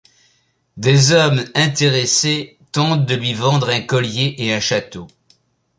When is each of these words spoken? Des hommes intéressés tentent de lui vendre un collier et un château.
Des 0.77 1.11
hommes 1.11 1.45
intéressés 1.53 2.57
tentent 2.71 3.05
de 3.05 3.13
lui 3.13 3.35
vendre 3.35 3.69
un 3.69 3.81
collier 3.81 4.33
et 4.39 4.51
un 4.51 4.59
château. 4.59 5.05